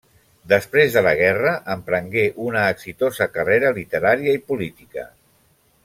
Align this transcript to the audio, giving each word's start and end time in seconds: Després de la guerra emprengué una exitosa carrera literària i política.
Després 0.53 0.95
de 0.95 1.01
la 1.07 1.11
guerra 1.19 1.51
emprengué 1.75 2.23
una 2.47 2.63
exitosa 2.77 3.29
carrera 3.37 3.75
literària 3.79 4.35
i 4.41 4.43
política. 4.51 5.07